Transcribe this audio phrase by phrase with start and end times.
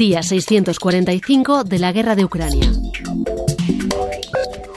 [0.00, 2.72] Día 645 de la guerra de Ucrania.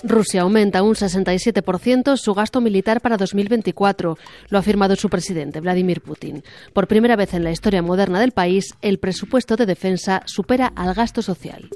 [0.03, 4.17] Rusia aumenta un 67% su gasto militar para 2024,
[4.49, 6.43] lo ha afirmado su presidente, Vladimir Putin.
[6.73, 10.93] Por primera vez en la historia moderna del país, el presupuesto de defensa supera al
[10.93, 11.69] gasto social.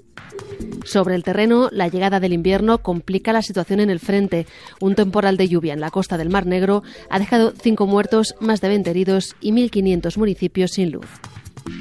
[0.83, 4.45] Sobre el terreno, la llegada del invierno complica la situación en el frente.
[4.81, 8.59] Un temporal de lluvia en la costa del Mar Negro ha dejado cinco muertos, más
[8.59, 11.07] de 20 heridos y 1.500 municipios sin luz.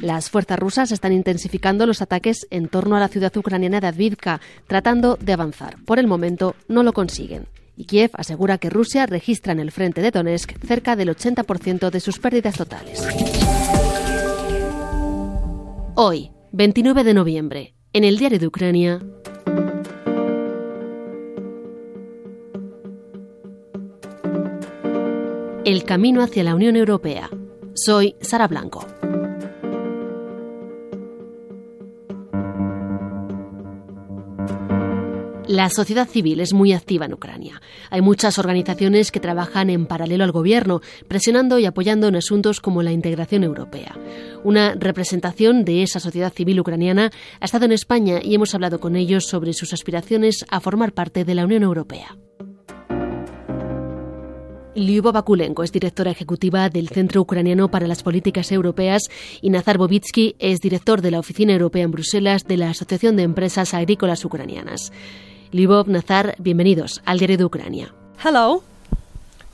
[0.03, 4.41] Las fuerzas rusas están intensificando los ataques en torno a la ciudad ucraniana de Advivka,
[4.67, 5.77] tratando de avanzar.
[5.85, 7.47] Por el momento no lo consiguen.
[7.77, 12.01] Y Kiev asegura que Rusia registra en el frente de Donetsk cerca del 80% de
[12.01, 13.07] sus pérdidas totales.
[15.95, 19.03] Hoy, 29 de noviembre, en el diario de Ucrania.
[25.65, 27.29] El camino hacia la Unión Europea.
[27.75, 28.96] Soy Sara Blanco.
[35.49, 37.63] La sociedad civil es muy activa en Ucrania.
[37.91, 42.83] Hay muchas organizaciones que trabajan en paralelo al gobierno, presionando y apoyando en asuntos como
[42.83, 43.97] la integración europea.
[44.43, 48.97] Una representación de esa sociedad civil ucraniana ha estado en España y hemos hablado con
[48.97, 52.17] ellos sobre sus aspiraciones a formar parte de la Unión Europea.
[54.75, 59.05] Lyuba Bakulenko es directora ejecutiva del Centro Ucraniano para las Políticas Europeas
[59.41, 63.23] y Nazar Bobitsky es director de la Oficina Europea en Bruselas de la Asociación de
[63.23, 64.93] Empresas Agrícolas Ucranianas.
[65.53, 67.95] Libov, Nazar, bienvenidos al diario de Ucrania.
[68.25, 68.63] Hello.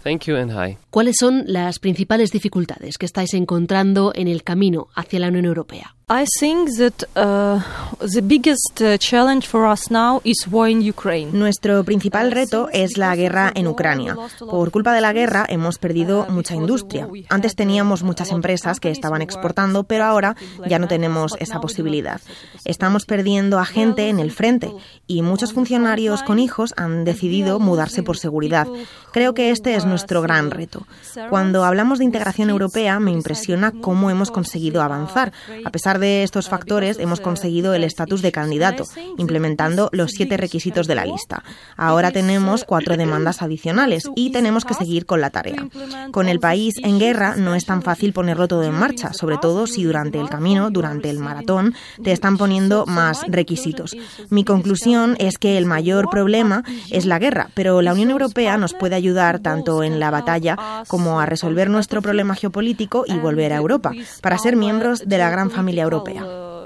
[0.03, 0.79] Thank you and hi.
[0.91, 5.95] ¿Cuáles son las principales dificultades que estáis encontrando en el camino hacia la Unión Europea?
[6.14, 7.62] I think that uh,
[8.00, 11.30] the biggest uh, challenge for us now is war in Ukraine.
[11.32, 14.14] Nuestro principal reto es la guerra en Ucrania.
[14.38, 17.08] Por culpa de la guerra hemos perdido mucha industria.
[17.30, 20.36] Antes teníamos muchas empresas que estaban exportando, pero ahora
[20.68, 22.20] ya no tenemos esa posibilidad.
[22.66, 24.70] Estamos perdiendo a gente en el frente
[25.06, 28.67] y muchos funcionarios con hijos han decidido mudarse por seguridad.
[29.14, 30.86] Creo que este es nuestro gran reto.
[31.30, 35.33] Cuando hablamos de integración europea me impresiona cómo hemos conseguido avanzar.
[35.64, 38.85] A pesar de estos factores hemos conseguido el estatus de candidato,
[39.18, 41.42] implementando los siete requisitos de la lista.
[41.77, 45.68] Ahora tenemos cuatro demandas adicionales y tenemos que seguir con la tarea.
[46.11, 49.67] Con el país en guerra no es tan fácil ponerlo todo en marcha, sobre todo
[49.67, 53.96] si durante el camino, durante el maratón, te están poniendo más requisitos.
[54.30, 58.74] Mi conclusión es que el mayor problema es la guerra, pero la Unión Europea nos
[58.74, 60.57] puede ayudar tanto en la batalla
[60.89, 65.30] como a resolver nuestro problema geopolítico y volver a Europa, para ser miembros de la
[65.30, 66.23] gran familia europea.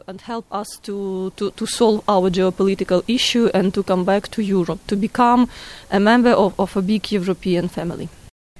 [0.06, 4.43] And help us to, to, to solve our geopolitical issue and to come back to
[4.43, 5.49] Europe, to become
[5.91, 8.09] a member of, of a big European family.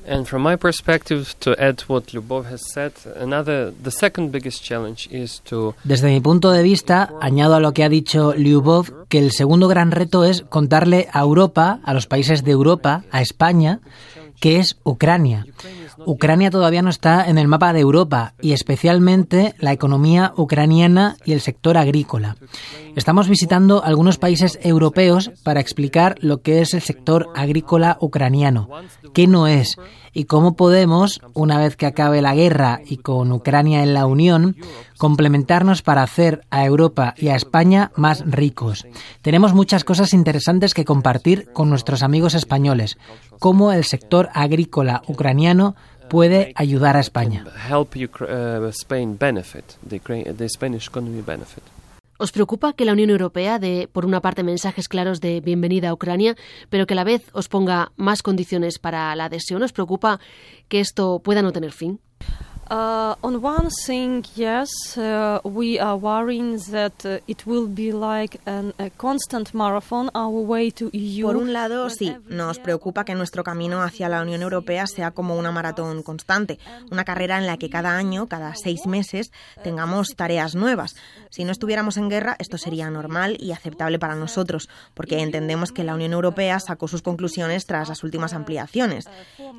[0.09, 5.09] And from my perspective, to add what Lyubov has said, another, the second biggest challenge
[5.11, 5.75] is to.
[5.83, 9.67] Desde mi punto de vista, añado a lo que ha dicho Lyubov que el segundo
[9.67, 13.81] gran reto es contarle a Europa, a los países de Europa, a España,
[14.41, 15.45] que es Ucrania.
[16.05, 21.33] Ucrania todavía no está en el mapa de Europa y especialmente la economía ucraniana y
[21.33, 22.37] el sector agrícola.
[22.97, 28.69] Estamos visitando algunos países europeos para explicar lo que es el sector agrícola ucraniano,
[29.13, 29.77] qué no es
[30.13, 34.57] y cómo podemos, una vez que acabe la guerra y con Ucrania en la Unión,
[34.97, 38.87] complementarnos para hacer a Europa y a España más ricos.
[39.21, 42.97] Tenemos muchas cosas interesantes que compartir con nuestros amigos españoles,
[43.39, 45.77] cómo el sector agrícola ucraniano
[46.09, 47.45] puede ayudar a España.
[52.19, 55.93] ¿Os preocupa que la Unión Europea dé, por una parte, mensajes claros de bienvenida a
[55.93, 56.35] Ucrania,
[56.71, 59.63] pero que a la vez os ponga más condiciones para la adhesión?
[59.63, 60.19] ¿Os preocupa
[60.69, 62.01] que esto pueda no tener fin?
[62.69, 64.69] Uh, on one thing, yes,
[64.99, 70.41] uh, we are worrying that uh, it will be like an, a constant marathon our
[70.41, 71.27] way to EU.
[71.27, 75.37] Por un lado, sí, nos preocupa que nuestro camino hacia la Unión Europea sea como
[75.37, 76.59] una maratón constante,
[76.91, 79.31] una carrera en la que cada año, cada seis meses,
[79.63, 80.97] tengamos tareas nuevas.
[81.31, 85.85] Si no estuviéramos en guerra, esto sería normal y aceptable para nosotros, porque entendemos que
[85.85, 89.05] la Unión Europea sacó sus conclusiones tras las últimas ampliaciones.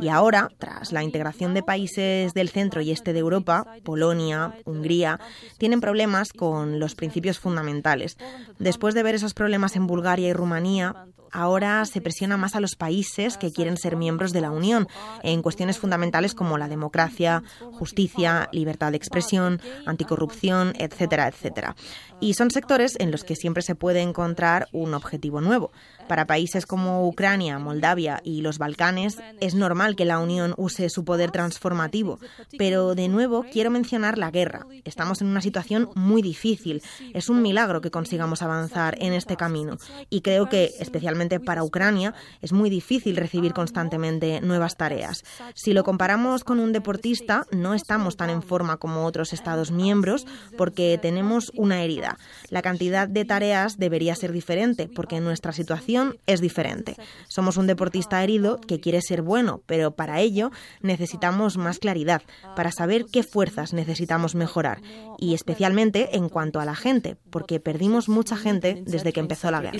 [0.01, 5.19] Y ahora, tras la integración de países del centro y este de Europa, Polonia, Hungría,
[5.57, 8.17] tienen problemas con los principios fundamentales.
[8.59, 12.75] Después de ver esos problemas en Bulgaria y Rumanía, Ahora se presiona más a los
[12.75, 14.87] países que quieren ser miembros de la Unión
[15.23, 21.75] en cuestiones fundamentales como la democracia, justicia, libertad de expresión, anticorrupción, etcétera, etcétera.
[22.19, 25.71] Y son sectores en los que siempre se puede encontrar un objetivo nuevo.
[26.07, 31.03] Para países como Ucrania, Moldavia y los Balcanes es normal que la Unión use su
[31.03, 32.19] poder transformativo,
[32.57, 34.65] pero de nuevo quiero mencionar la guerra.
[34.85, 36.81] Estamos en una situación muy difícil.
[37.13, 39.77] Es un milagro que consigamos avanzar en este camino
[40.09, 45.23] y creo que especialmente para Ucrania es muy difícil recibir constantemente nuevas tareas.
[45.53, 50.25] Si lo comparamos con un deportista, no estamos tan en forma como otros estados miembros
[50.57, 52.17] porque tenemos una herida.
[52.49, 56.95] La cantidad de tareas debería ser diferente porque nuestra situación es diferente.
[57.27, 60.51] Somos un deportista herido que quiere ser bueno, pero para ello
[60.81, 62.21] necesitamos más claridad,
[62.55, 64.81] para saber qué fuerzas necesitamos mejorar,
[65.17, 69.61] y especialmente en cuanto a la gente, porque perdimos mucha gente desde que empezó la
[69.61, 69.77] guerra.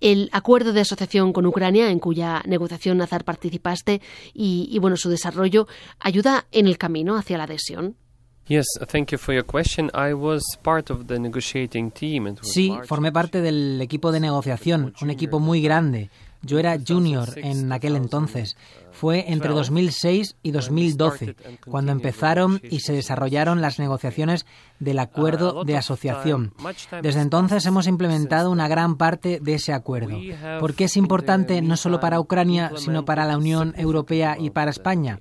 [0.00, 4.00] el acuerdo de asociación con Ucrania, en cuya negociación Nazar participaste,
[4.32, 5.68] y, y, bueno, su desarrollo,
[5.98, 7.96] ayuda en el camino hacia la adhesión.
[12.42, 16.10] Sí, formé parte del equipo de negociación, un equipo muy grande.
[16.42, 18.56] Yo era junior en aquel entonces.
[18.92, 24.46] Fue entre 2006 y 2012 cuando empezaron y se desarrollaron las negociaciones
[24.78, 26.54] del acuerdo de asociación.
[27.02, 30.18] Desde entonces hemos implementado una gran parte de ese acuerdo.
[30.58, 34.70] ¿Por qué es importante no solo para Ucrania, sino para la Unión Europea y para
[34.70, 35.18] España?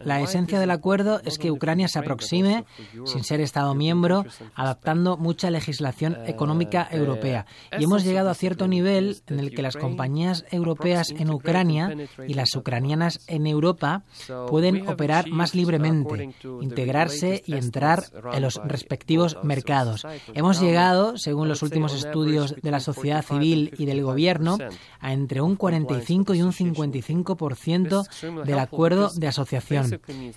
[0.00, 2.64] La esencia del acuerdo es que Ucrania se aproxime,
[3.04, 4.24] sin ser Estado miembro,
[4.54, 7.46] adaptando mucha legislación económica europea.
[7.78, 11.94] Y hemos llegado a cierto nivel en el que las compañías europeas en Ucrania
[12.26, 14.02] y las ucranianas en Europa
[14.48, 20.06] pueden operar más libremente, integrarse y entrar en los respectivos mercados.
[20.34, 24.58] Hemos llegado, según los últimos estudios de la sociedad civil y del gobierno,
[25.00, 29.87] a entre un 45 y un 55% del acuerdo de asociación.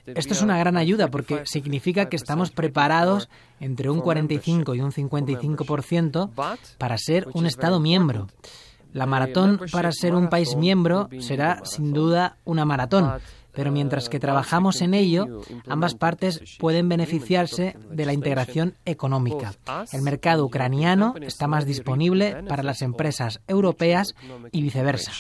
[0.06, 4.92] Esto es una gran ayuda porque significa que estamos preparados entre un 45 y un
[4.92, 6.32] 55%
[6.78, 8.28] para ser un Estado miembro.
[8.94, 13.22] La maratón para ser un país miembro será sin duda una maratón,
[13.54, 19.54] pero mientras que trabajamos en ello, ambas partes pueden beneficiarse de la integración económica.
[19.92, 24.16] El mercado ucraniano está más disponible para las empresas europeas
[24.52, 25.12] y viceversa.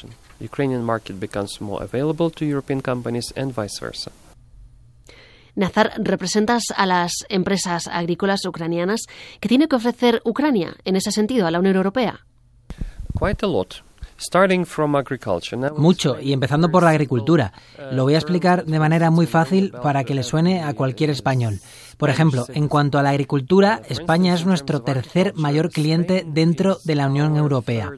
[5.56, 9.02] Nazar, representas a las empresas agrícolas ucranianas
[9.40, 12.26] que tiene que ofrecer Ucrania en ese sentido a la Unión Europea.
[15.78, 17.54] Mucho, y empezando por la agricultura.
[17.92, 21.60] Lo voy a explicar de manera muy fácil para que le suene a cualquier español.
[22.02, 26.96] Por ejemplo, en cuanto a la agricultura, España es nuestro tercer mayor cliente dentro de
[26.96, 27.92] la Unión Europea.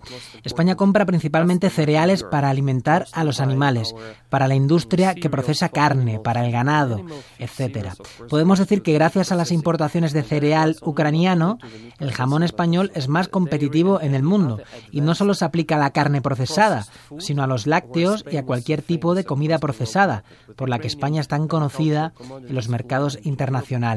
[0.44, 3.95] España compra principalmente cereales para alimentar a los animales,
[4.29, 7.00] para la industria que procesa carne, para el ganado,
[7.39, 7.94] etc.
[8.27, 11.57] Podemos decir que gracias a las importaciones de cereal ucraniano,
[12.01, 14.59] el jamón español es más competitivo en el mundo
[14.91, 16.88] y no solo se aplica a la carne procesada,
[17.19, 20.25] sino a los lácteos y a cualquier tipo de comida procesada,
[20.57, 22.11] por la que España es tan conocida
[22.45, 23.93] en los mercados internacionales.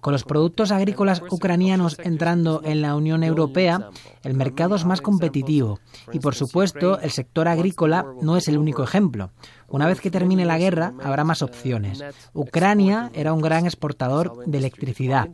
[0.00, 3.90] Con los productos agrícolas ucranianos entrando en la Unión Europea,
[4.22, 5.78] el mercado es más competitivo
[6.12, 9.30] y, por supuesto, el sector agrícola no es el único ejemplo.
[9.68, 12.02] Una vez que termine la guerra, habrá más opciones.
[12.32, 15.28] Ucrania era un gran exportador de electricidad.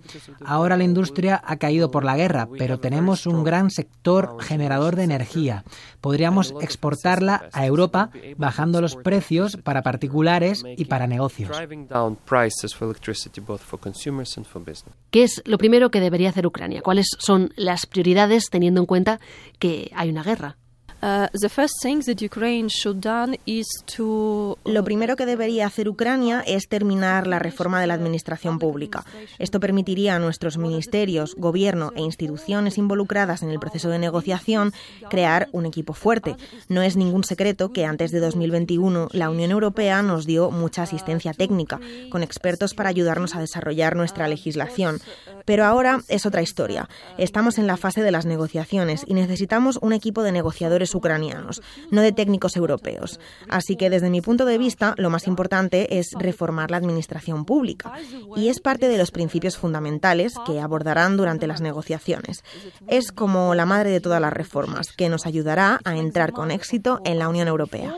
[0.45, 5.05] Ahora la industria ha caído por la guerra, pero tenemos un gran sector generador de
[5.05, 5.65] energía.
[6.01, 11.57] Podríamos exportarla a Europa bajando los precios para particulares y para negocios.
[15.11, 16.83] ¿Qué es lo primero que debería hacer Ucrania?
[16.83, 19.21] ¿Cuáles son las prioridades teniendo en cuenta
[19.59, 20.57] que hay una guerra?
[24.65, 29.05] Lo primero que debería hacer Ucrania es terminar la reforma de la administración pública.
[29.41, 34.73] Esto permitiría a nuestros ministerios, gobierno e instituciones involucradas en el proceso de negociación
[35.11, 36.37] crear un equipo fuerte.
[36.69, 41.35] No es ningún secreto que antes de 2021 la Unión Europea nos dio mucha asistencia
[41.35, 41.81] técnica,
[42.11, 45.01] con expertos para ayudarnos a desarrollar nuestra legislación.
[45.45, 46.89] Pero ahora es otra historia.
[47.19, 52.03] Estamos en la fase de las negociaciones y necesitamos un equipo de negociadores ucranianos, no
[52.03, 53.21] de técnicos europeos.
[53.49, 57.93] Así que desde mi punto de vista, lo más importante es reformar la administración pública
[58.37, 62.45] y es parte de los principios fundamentales que abordarán durante las negociaciones.
[62.89, 67.01] Es como la madre de todas las reformas, que nos ayudará a entrar con éxito
[67.05, 67.95] en la Unión Europea.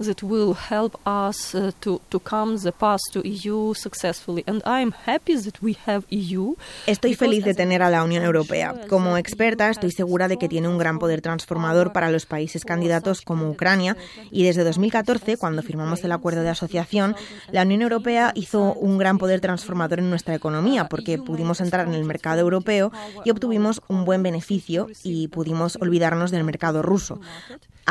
[0.00, 4.42] That will help us uh, to, to come the path to EU successfully.
[4.46, 6.54] And I'm happy that we have EU.
[6.86, 8.74] Estoy feliz de tener a la Unión Europea.
[8.88, 13.20] Como experta, estoy segura de que tiene un gran poder transformador para los países candidatos
[13.20, 13.96] como Ucrania
[14.30, 17.14] y desde 2014, cuando firmamos el acuerdo de asociación,
[17.50, 21.94] la Unión Europea hizo un gran poder transformador en nuestra economía porque pudimos entrar en
[21.94, 22.92] el mercado europeo
[23.24, 27.20] y obtuvimos un buen beneficio y pudimos olvidarnos del mercado ruso.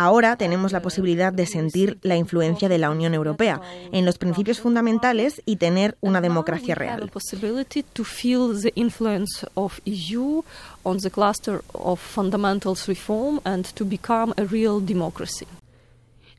[0.01, 3.59] Ahora tenemos la posibilidad de sentir la influencia de la Unión Europea
[3.91, 7.11] en los principios fundamentales y tener una democracia real.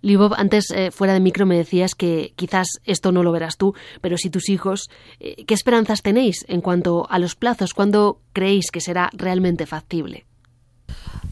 [0.01, 3.75] Libov, antes eh, fuera de micro me decías que quizás esto no lo verás tú,
[4.01, 4.89] pero si tus hijos,
[5.19, 7.75] eh, ¿qué esperanzas tenéis en cuanto a los plazos?
[7.75, 10.25] ¿Cuándo creéis que será realmente factible?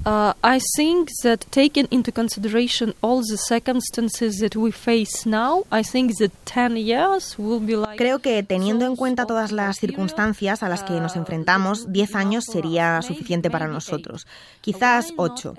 [0.05, 5.83] Uh, I think that taking into consideration all the circumstances that we face now, I
[5.83, 10.63] think that 10 years will be like Creo que teniendo en cuenta todas las circunstancias
[10.63, 14.27] a las que nos enfrentamos, 10 años sería suficiente para nosotros.
[14.61, 15.55] Quizás 8.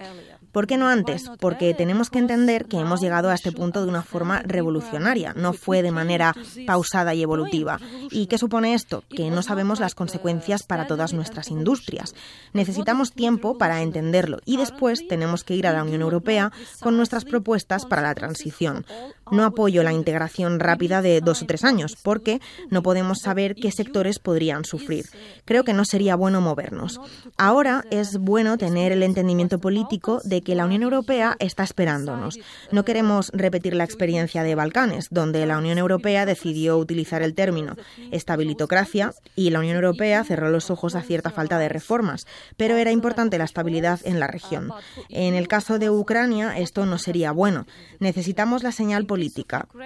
[0.51, 1.29] ¿Por qué no antes?
[1.39, 5.53] Porque tenemos que entender que hemos llegado a este punto de una forma revolucionaria, no
[5.53, 7.79] fue de manera pausada y evolutiva.
[8.12, 9.03] ¿Y qué supone esto?
[9.10, 12.15] Que no sabemos las consecuencias para todas nuestras industrias.
[12.53, 16.51] Necesitamos tiempo para entenderlo y después tenemos que ir a la Unión Europea
[16.82, 18.86] con nuestras propuestas para la transición.
[19.31, 23.71] No apoyo la integración rápida de dos o tres años porque no podemos saber qué
[23.71, 25.05] sectores podrían sufrir.
[25.45, 27.00] Creo que no sería bueno movernos.
[27.38, 32.39] Ahora es bueno tener el entendimiento político de que la Unión Europea está esperándonos.
[32.71, 37.75] No queremos repetir la experiencia de Balcanes, donde la Unión Europea decidió utilizar el término
[38.12, 42.25] estabilitocracia y la Unión Europea cerró los ojos a cierta falta de reformas,
[42.57, 44.71] pero era importante la estabilidad en la región.
[45.09, 47.65] En el caso de Ucrania, esto no sería bueno.
[48.00, 49.18] Necesitamos la señal política.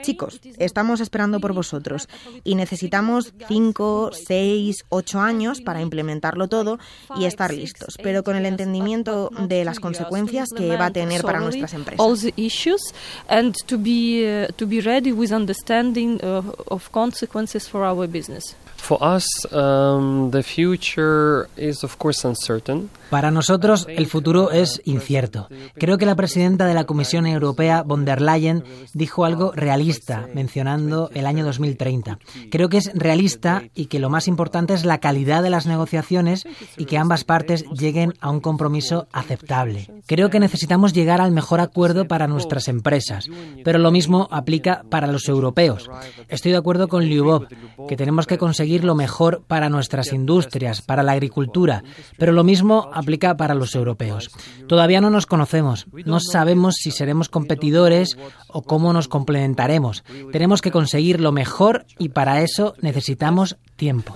[0.01, 2.07] Chicos, estamos esperando por vosotros
[2.43, 6.79] y necesitamos cinco, seis, ocho años para implementarlo todo
[7.17, 11.39] y estar listos, pero con el entendimiento de las consecuencias que va a tener para
[11.39, 11.99] nuestras empresas.
[11.99, 12.81] All the issues
[13.27, 18.55] and to be to be ready with understanding of consequences for our business.
[18.77, 22.89] For us, um, the future is of course uncertain.
[23.13, 25.48] Para nosotros el futuro es incierto.
[25.75, 28.63] Creo que la presidenta de la Comisión Europea, von der Leyen,
[28.96, 32.17] dijo algo realista, mencionando el año 2030.
[32.50, 36.48] Creo que es realista y que lo más importante es la calidad de las negociaciones
[36.75, 39.91] y que ambas partes lleguen a un compromiso aceptable.
[40.08, 43.27] Creo que necesitamos llegar al mejor acuerdo para nuestras empresas,
[43.63, 45.88] pero lo mismo aplica para los europeos.
[46.29, 47.46] Estoy de acuerdo con Lyubov,
[47.88, 51.84] que tenemos que conseguir lo mejor para nuestras industrias, para la agricultura,
[52.17, 52.89] pero lo mismo
[53.38, 54.29] para los europeos.
[54.67, 58.17] Todavía no nos conocemos, no sabemos si seremos competidores
[58.48, 60.03] o cómo nos complementaremos.
[60.31, 64.13] Tenemos que conseguir lo mejor y para eso necesitamos tiempo.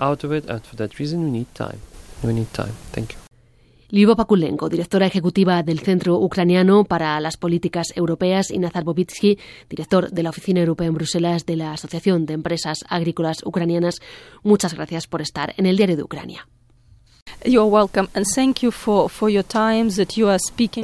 [3.89, 9.39] Lyubo Pakulenko, directora ejecutiva del Centro Ucraniano para las Políticas Europeas, y Nazar Bobitsky,
[9.70, 14.01] director de la Oficina Europea en Bruselas de la Asociación de Empresas Agrícolas Ucranianas,
[14.44, 16.48] muchas gracias por estar en el Diario de Ucrania.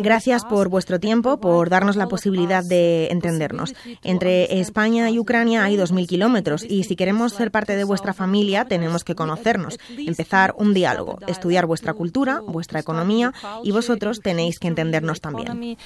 [0.04, 3.74] Gracias por vuestro tiempo, por darnos la posibilidad de entendernos.
[4.04, 8.66] Entre España y Ucrania hay 2.000 kilómetros y si queremos ser parte de vuestra familia
[8.66, 13.34] tenemos que conocernos, empezar un diálogo, estudiar vuestra cultura, vuestra economía
[13.64, 15.78] y vosotros tenéis que entendernos también.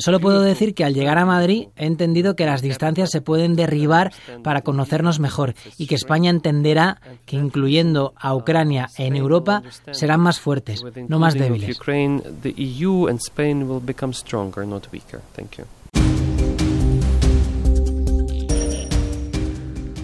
[0.00, 3.56] Solo puedo decir que al llegar a Madrid he entendido que las distancias se pueden
[3.56, 10.20] derribar para conocernos mejor y que España entenderá que incluyendo a Ucrania en Europa serán
[10.20, 11.78] más fuertes, no más débiles.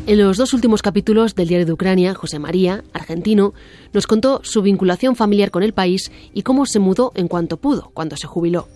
[0.05, 3.55] En los dos últimos capítulos del Diario de Ucrania, José María, argentino,
[3.93, 7.93] nos contó su vinculación familiar con el país y cómo se mudó en cuanto pudo,
[7.95, 8.67] cuando se jubiló.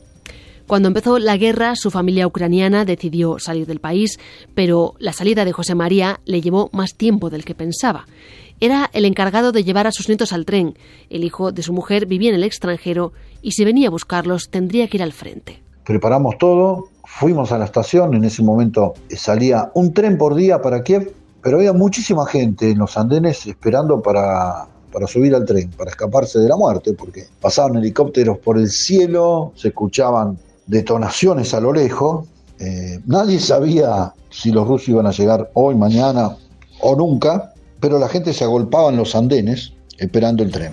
[0.69, 4.21] Cuando empezó la guerra, su familia ucraniana decidió salir del país,
[4.55, 8.07] pero la salida de José María le llevó más tiempo del que pensaba.
[8.61, 10.79] Era el encargado de llevar a sus nietos al tren.
[11.11, 14.87] El hijo de su mujer vivía en el extranjero y si venía a buscarlos tendría
[14.87, 15.61] que ir al frente.
[15.85, 20.83] Preparamos todo, fuimos a la estación, en ese momento salía un tren por día para
[20.83, 25.91] Kiev, pero había muchísima gente en los andenes esperando para, para subir al tren, para
[25.91, 31.73] escaparse de la muerte, porque pasaban helicópteros por el cielo, se escuchaban detonaciones a lo
[31.73, 32.27] lejos,
[32.59, 36.37] eh, nadie sabía si los rusos iban a llegar hoy, mañana
[36.81, 40.73] o nunca, pero la gente se agolpaba en los andenes esperando el tren.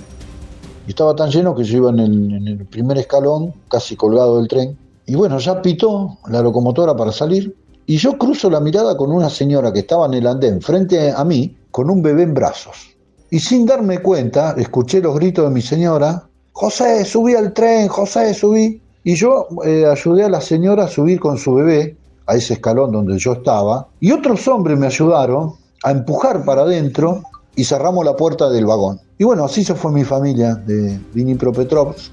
[0.88, 4.78] Estaba tan lleno que yo iba en el, primer escalón, casi colgado del tren.
[5.06, 7.56] Y bueno, ya pitó la locomotora para salir.
[7.86, 11.24] Y yo cruzo la mirada con una señora que estaba en el andén frente a
[11.24, 12.96] mí, con un bebé en brazos.
[13.30, 18.34] Y sin darme cuenta, escuché los gritos de mi señora, José, subí al tren, José,
[18.34, 18.80] subí.
[19.04, 22.92] Y yo eh, ayudé a la señora a subir con su bebé a ese escalón
[22.92, 23.88] donde yo estaba.
[24.00, 27.24] Y otros hombres me ayudaron a empujar para adentro
[27.56, 29.00] y cerramos la puerta del vagón.
[29.18, 32.12] Y bueno, así se fue mi familia de Dnipropetrovsk.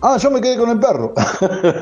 [0.00, 1.12] Ah, yo me quedé con el perro.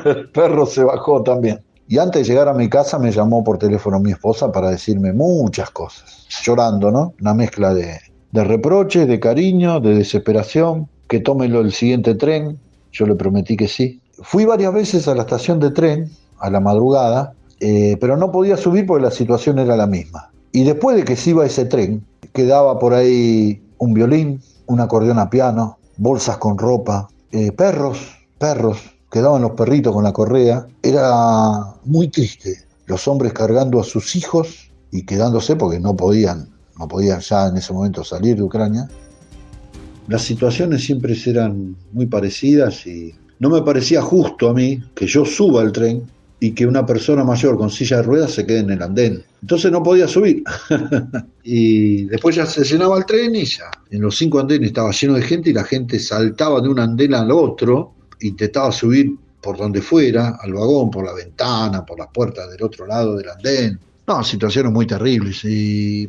[0.09, 1.61] el perro se bajó también.
[1.87, 5.13] Y antes de llegar a mi casa me llamó por teléfono mi esposa para decirme
[5.13, 6.25] muchas cosas.
[6.43, 7.13] Llorando, ¿no?
[7.21, 7.99] Una mezcla de,
[8.31, 10.89] de reproches, de cariño, de desesperación.
[11.07, 12.59] Que tome el siguiente tren.
[12.91, 14.01] Yo le prometí que sí.
[14.23, 16.09] Fui varias veces a la estación de tren,
[16.39, 20.31] a la madrugada, eh, pero no podía subir porque la situación era la misma.
[20.51, 25.19] Y después de que se iba ese tren, quedaba por ahí un violín, un acordeón
[25.19, 27.99] a piano, bolsas con ropa, eh, perros,
[28.37, 28.77] perros,
[29.11, 30.67] quedaban los perritos con la correa.
[30.81, 32.65] Era muy triste.
[32.85, 37.57] Los hombres cargando a sus hijos y quedándose porque no podían, no podían ya en
[37.57, 38.87] ese momento salir de Ucrania.
[40.07, 45.25] Las situaciones siempre eran muy parecidas y no me parecía justo a mí que yo
[45.25, 46.03] suba al tren
[46.39, 49.23] y que una persona mayor con silla de ruedas se quede en el andén.
[49.41, 50.43] Entonces no podía subir.
[51.43, 53.71] y después ya se llenaba el tren y ya.
[53.89, 57.13] En los cinco andenes estaba lleno de gente y la gente saltaba de un andén
[57.15, 62.49] al otro, intentaba subir por donde fuera, al vagón, por la ventana, por las puertas
[62.51, 63.79] del otro lado del andén.
[64.05, 65.41] No, situaciones muy terribles.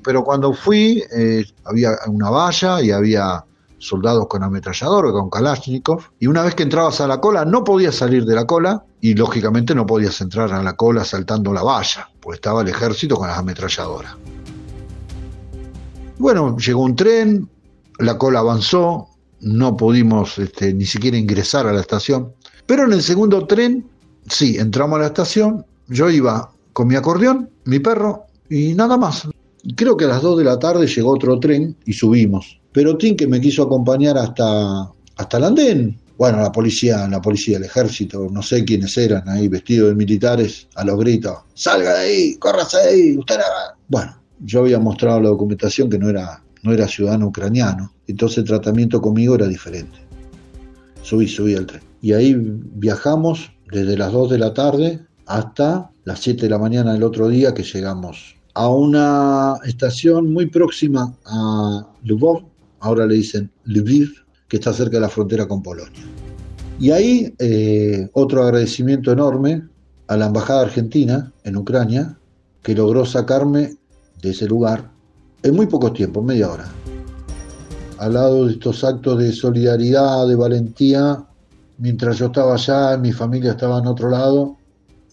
[0.02, 3.44] Pero cuando fui, eh, había una valla y había
[3.78, 7.94] soldados con ametrallador con Kalashnikov, y una vez que entrabas a la cola no podías
[7.94, 12.08] salir de la cola y lógicamente no podías entrar a la cola saltando la valla,
[12.20, 14.16] pues estaba el ejército con las ametralladoras.
[16.18, 17.48] Bueno, llegó un tren,
[17.98, 19.08] la cola avanzó,
[19.40, 22.32] no pudimos este, ni siquiera ingresar a la estación,
[22.66, 23.86] pero en el segundo tren,
[24.26, 29.28] sí, entramos a la estación, yo iba con mi acordeón, mi perro y nada más.
[29.76, 32.60] Creo que a las 2 de la tarde llegó otro tren y subimos.
[32.72, 35.98] Pero Tim que me quiso acompañar hasta, hasta el andén.
[36.18, 40.66] Bueno, la policía, la policía, el ejército, no sé quiénes eran ahí vestidos de militares,
[40.74, 43.36] a los gritos, salga de ahí, córrase de ahí, usted
[43.86, 48.44] Bueno, yo había mostrado la documentación que no era, no era ciudadano ucraniano, entonces el
[48.44, 49.96] tratamiento conmigo era diferente.
[51.02, 51.82] Subí, subí al tren.
[52.02, 56.94] Y ahí viajamos desde las 2 de la tarde hasta las 7 de la mañana
[56.94, 62.42] del otro día que llegamos a una estación muy próxima a Lvov,
[62.80, 66.02] ahora le dicen Lviv, que está cerca de la frontera con Polonia.
[66.80, 69.62] Y ahí eh, otro agradecimiento enorme
[70.06, 72.16] a la Embajada Argentina en Ucrania,
[72.62, 73.76] que logró sacarme
[74.22, 74.90] de ese lugar
[75.42, 76.68] en muy poco tiempo, media hora.
[77.98, 81.24] Al lado de estos actos de solidaridad, de valentía,
[81.78, 84.56] mientras yo estaba allá, mi familia estaba en otro lado,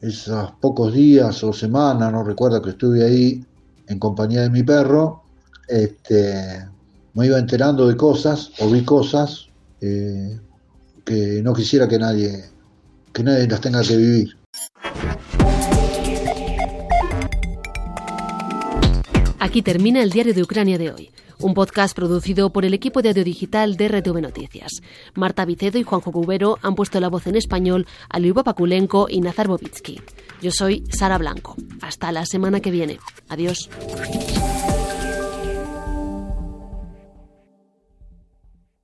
[0.02, 3.44] esos pocos días o semanas, no recuerdo que estuve ahí
[3.88, 5.24] en compañía de mi perro,
[5.68, 6.68] este,
[7.16, 9.48] me iba enterando de cosas o vi cosas
[9.82, 10.40] eh,
[11.04, 12.46] que no quisiera que nadie,
[13.12, 14.38] que nadie las tenga que vivir.
[19.40, 23.10] Aquí termina el diario de Ucrania de hoy un podcast producido por el equipo de
[23.10, 24.82] audio digital de RTV Noticias.
[25.14, 29.22] Marta Vicedo y Juanjo Cubero han puesto la voz en español a Lyuba Pakulenko y
[29.22, 30.02] Nazar Bobitsky.
[30.42, 31.56] Yo soy Sara Blanco.
[31.82, 33.00] Hasta la semana que viene.
[33.30, 33.70] Adiós.